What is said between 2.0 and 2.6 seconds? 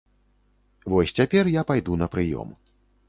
на прыём.